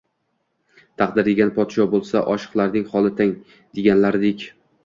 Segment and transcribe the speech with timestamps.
[1.01, 3.37] “Taqdir degan podshoh bo’lsa, oshiqlarning holi tang”,
[3.81, 4.49] deganlaridek